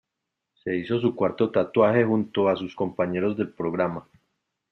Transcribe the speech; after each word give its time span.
Se 0.63 0.75
hizo 0.75 0.99
su 0.99 1.13
cuarto 1.13 1.51
tatuaje 1.51 2.03
junto 2.03 2.49
a 2.49 2.55
sus 2.55 2.73
compañeros 2.75 3.37
del 3.37 3.53
programa. 3.53 4.09